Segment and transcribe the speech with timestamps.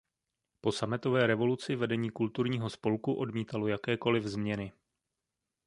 [0.61, 4.73] Po sametové revoluci vedení Kulturního spolku odmítalo jakékoliv změny.